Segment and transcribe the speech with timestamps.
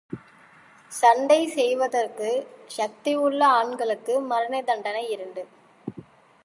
[0.91, 5.43] சண்டை செய்வதற்குச் சக்தியுள்ள ஆண்களுக்கு மரண தண்டனை இரண்டு.